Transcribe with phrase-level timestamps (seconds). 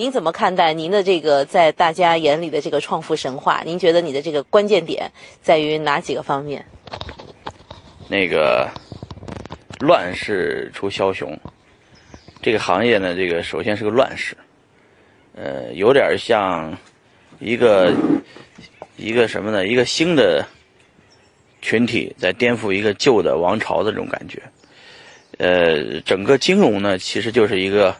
[0.00, 3.60] 您怎么看待您的这个在大家眼里的这个创富神话？
[3.66, 6.64] 您觉得你的这个关键点在于哪几个方面？
[8.08, 8.66] 那个
[9.80, 11.38] 乱世出枭雄，
[12.40, 14.34] 这个行业呢，这个首先是个乱世，
[15.34, 16.74] 呃，有点像
[17.38, 17.92] 一个
[18.96, 19.66] 一个什么呢？
[19.66, 20.42] 一个新的
[21.60, 24.40] 群体在颠覆一个旧的王朝的这种感觉。
[25.36, 27.94] 呃，整个金融呢，其实就是一个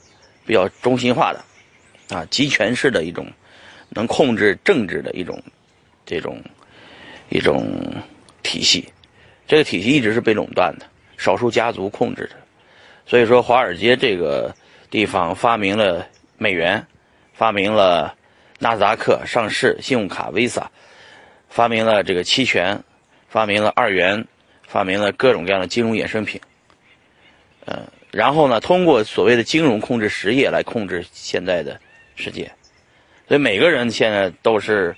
[0.46, 1.44] 比较中心化的
[2.14, 3.26] 啊，集权式的一种
[3.88, 5.42] 能控制政治的一种
[6.04, 6.42] 这种
[7.28, 7.66] 一种
[8.42, 8.88] 体系。
[9.46, 10.86] 这个体系一直是被垄断的，
[11.16, 12.36] 少数家族控制的。
[13.06, 14.54] 所以说，华尔街这个
[14.90, 16.06] 地方发明了
[16.38, 16.86] 美元，
[17.34, 18.14] 发明了
[18.60, 20.64] 纳斯达克上市、信用卡 Visa，
[21.48, 22.80] 发明了这个期权，
[23.28, 24.24] 发明了二元，
[24.68, 26.40] 发明了各种各样的金融衍生品。
[27.64, 31.80] 呃，然后呢，通过所谓的金融控制实业来控制现在的
[32.20, 32.52] 世界。
[33.26, 34.94] 所以每个人现在都是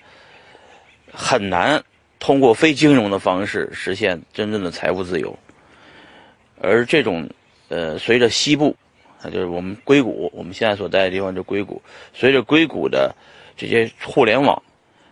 [1.11, 1.83] 很难。
[2.19, 5.37] 通过非金融的方式实现真正的财务自由，
[6.61, 7.29] 而这种，
[7.69, 8.77] 呃，随着西部，
[9.21, 11.83] 啊，就是我们硅谷，我们现在所在的地方就硅谷，
[12.15, 13.13] 随着硅谷的
[13.57, 14.63] 这些互联网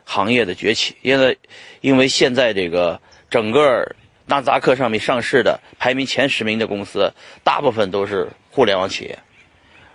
[0.04, 1.36] 行业的崛起，现在
[1.80, 3.84] 因为现在这个整个
[4.26, 9.18] 纳斯达克上面上市的排名前十名的公司，大部分都是互联网企业，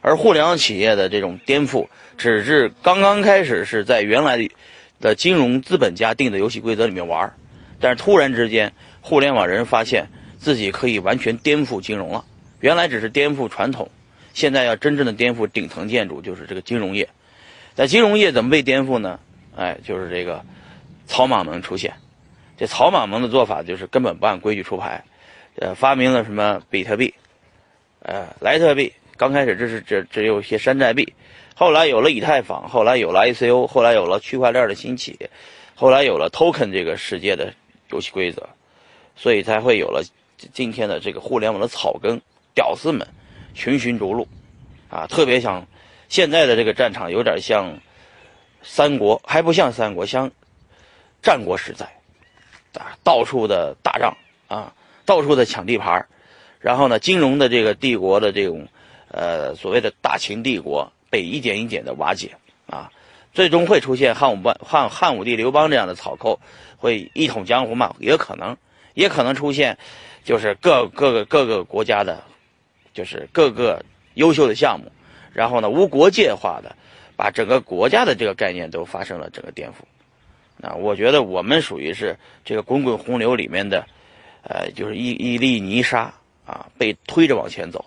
[0.06, 5.16] 而互联网企业的这种颠覆，只是刚刚开始，是在原来的。
[5.16, 7.34] 金融资本家定的游戏规则里面玩儿
[7.80, 12.24] 但是突然之间，互联网人发现自己可以完全颠覆金融了。
[12.60, 13.90] 原来只是颠覆传统，
[14.34, 17.10] 现在要真正的颠覆顶层建筑，就是这个金融业。
[17.74, 19.20] 在金融业怎么被颠覆呢？
[19.56, 20.44] 哎，就是这个
[21.08, 21.92] 草莽们出现。
[22.58, 25.04] 这草莽们的做法就是根本不按规矩出牌，
[25.56, 27.12] 呃，发明了什么比特币，
[28.04, 28.94] 呃，莱特币。
[29.18, 31.14] 刚开始这是只只有一些山寨币。
[31.56, 35.18] 后来有了以太坊，后来有了 ICO，后来有了区块链的兴起，
[35.74, 37.54] 后来有了 token 这个世界的
[37.92, 38.50] 游戏规则，
[39.16, 40.04] 所以才会有了
[40.52, 42.22] 今天的这个互联网的草根
[42.54, 43.08] 屌丝们
[43.54, 44.28] 群雄逐鹿，
[44.90, 45.66] 啊，特别像
[46.10, 47.78] 现在的这个战场有点像
[48.62, 50.30] 三国，还不像三国，像
[51.22, 51.86] 战国时代，
[52.78, 54.18] 啊，到处的打仗
[54.50, 54.74] 啊，
[55.06, 56.06] 到处的抢地盘
[56.60, 58.68] 然后呢，金融的这个帝国的这种
[59.16, 60.92] 呃所谓的大秦帝国。
[61.08, 62.36] 被一点一点的瓦解
[62.68, 62.92] 啊，
[63.32, 66.38] 最终会出现汉武班汉汉武帝刘邦这样的草寇，
[66.76, 67.96] 会一统江湖嘛？
[68.00, 68.58] 也可能，
[68.96, 69.78] 也可能出现，
[70.26, 72.22] 就是各各个各个国家的，
[72.94, 73.82] 就是各个
[74.16, 74.92] 优秀的项目，
[75.32, 76.76] 然后呢无国界化的，
[77.16, 79.76] 把整个国家的这个概念都发生了整个颠覆。
[80.58, 83.88] 那我觉得我们属于是这个滚滚洪流里面的，
[84.44, 86.14] 呃，就是一一粒泥沙
[86.46, 87.86] 啊，被推着往前走。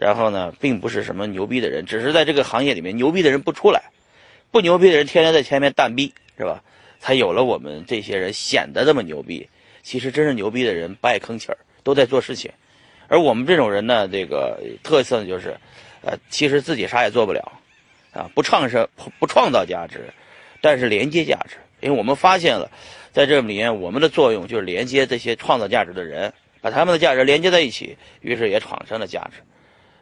[0.00, 3.82] 然后呢，并不是什么牛逼的人，只是在这个行业里面牛逼的人不出来，
[4.50, 6.62] 不牛逼的人天天在前面蛋逼，是吧？
[7.00, 9.46] 才有了我们这些人显得这么牛逼。
[9.82, 12.50] 其实真是牛逼的人不爱吭气儿，都在做事情。
[13.08, 15.54] 而我们这种人呢，这个特色就是，
[16.00, 17.52] 呃，其实自己啥也做不了，
[18.12, 20.08] 啊，不创设不创造价值，
[20.62, 21.56] 但是连接价值。
[21.80, 22.70] 因为我们发现了，
[23.12, 29.42] 在这里面我们的作用就是连接这些创造价值的人，把他们的价值连接在一起，于是也产生了价值。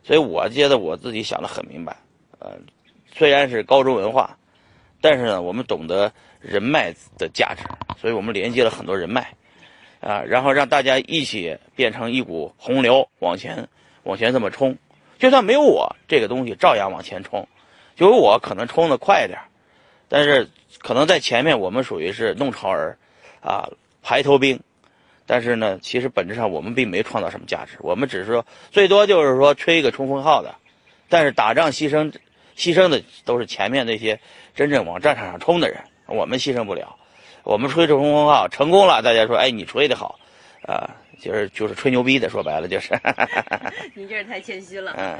[0.02, 1.96] 所以我觉得我自己想的很明白，
[2.38, 2.52] 呃，
[3.12, 4.38] 虽然是高中文化，
[5.00, 6.10] 但是呢，我们懂得
[6.40, 7.62] 人脉的价值，
[8.00, 9.34] 所以我们连接了很多人脉，
[10.00, 13.68] 啊，然后让大家一起变成一股洪流往前
[14.04, 14.78] 往前这么冲，
[15.18, 17.46] 就算没有我，这个东西照样往前冲，
[17.96, 19.38] 有我可能冲的快一点，
[20.08, 20.48] 但是
[20.78, 22.96] 可能在前面我们属于是弄潮儿，
[23.40, 23.68] 啊，
[24.02, 24.58] 排头兵。
[25.28, 30.54] 但是呢，其实本质上我们并没创造什么价值，我们只是说最多就是说吹一个冲锋号的，
[31.10, 32.10] 但是打仗牺牲
[32.56, 34.18] 牺牲的都是前面那些
[34.54, 36.96] 真正往战场上冲的人，我们牺牲不了，
[37.44, 40.18] 我们吹着冲锋号成功了，大家说哎你吹的好，
[40.62, 42.98] 啊，就是就是吹牛逼的，说白了就是。
[43.94, 44.94] 你这是太谦虚了。
[44.96, 45.18] 嗯。